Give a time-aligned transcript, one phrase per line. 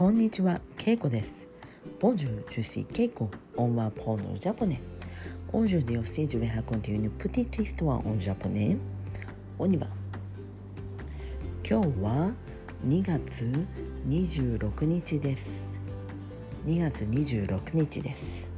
[0.00, 1.46] こんにちは、ケイコです。
[2.00, 3.28] Bonjour, je suis Keiko.
[3.58, 4.80] On va prendre le japonais.
[5.52, 8.78] Aujourd'hui aussi, je vais raconter une petite histoire en japonais.
[9.58, 9.88] On y va.
[11.62, 12.32] 今日は
[12.86, 13.44] 2月
[14.08, 15.50] 26日です。
[16.64, 18.50] 2月26日です。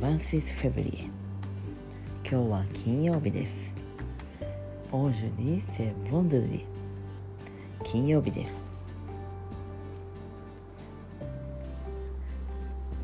[0.00, 1.10] Le 26 février.
[2.28, 3.76] 今日は金曜日です。
[4.90, 6.64] Aujourd'hui, c'est vendredi.
[7.84, 8.67] 金曜日です。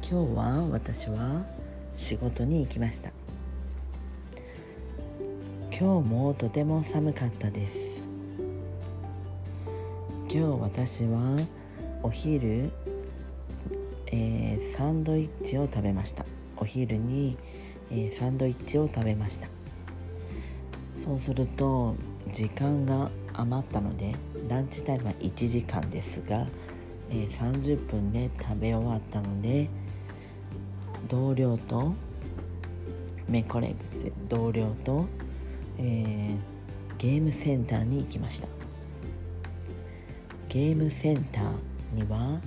[0.07, 1.47] 今日は私は
[1.91, 3.11] 仕事に行きました。
[5.71, 8.05] 今日もとても寒かったです。
[10.29, 11.39] 今日私は
[12.03, 12.71] お昼、
[14.09, 16.27] えーサンドイッチを食べました。
[16.59, 17.39] お昼に、
[17.91, 19.49] えーサンドイッチを食べました。
[20.97, 21.97] そうすると
[22.31, 24.15] 時間が余ったので
[24.51, 26.47] ランチタイムは1時間ですが、
[27.09, 29.71] えー30分で食べ終わったので
[31.09, 31.95] 同僚と
[33.29, 35.07] メコレグス同僚と、
[35.79, 36.39] えー
[36.97, 38.49] ゲームセンターに行きました。
[40.49, 42.41] ゲームセンターには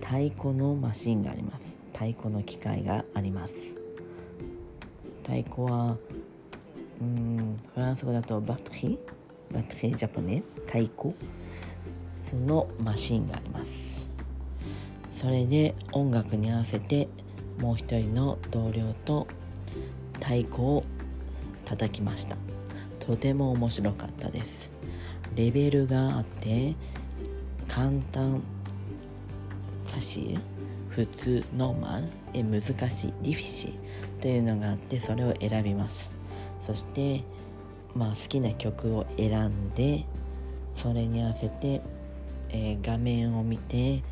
[0.00, 1.78] 太鼓のマシンがあります。
[1.92, 3.52] 太鼓の機械があります。
[5.22, 5.98] 太鼓は
[7.02, 9.54] うんフランス語だとバットリー？
[9.54, 10.42] バットリージャポネ？
[10.66, 11.14] 太鼓？
[12.22, 13.70] そのマシンがあります。
[15.16, 17.08] それで音楽に合わせて
[17.58, 19.26] もう一人の同僚と
[20.14, 20.84] 太鼓を
[21.64, 22.36] 叩きました。
[23.00, 24.70] とても面白かったです。
[25.34, 26.74] レベルがあって
[27.66, 28.42] 簡単
[29.86, 30.40] ファシル
[30.90, 36.10] 普通ノーマルえ難しいディフィシーというのがあってそれを選びます。
[36.60, 37.22] そして
[37.94, 40.04] まあ好きな曲を選んで
[40.74, 41.82] それに合わせて、
[42.50, 44.02] えー画面を見て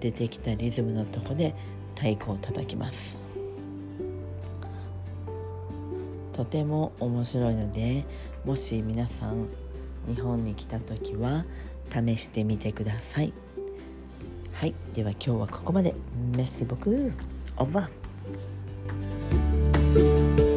[0.00, 1.54] 出てきたリズムのとこで
[1.96, 3.18] 太鼓を叩きます。
[6.32, 8.04] とても面白いので
[8.44, 9.48] もし皆さん
[10.06, 11.46] 日本に来た時は
[11.90, 13.32] 試してみてください。
[14.52, 15.94] はいでは今日はここまで。
[16.36, 17.12] メッシボク
[17.56, 20.55] オーバー。